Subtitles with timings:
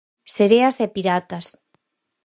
[0.35, 1.47] Sereas e Piratas.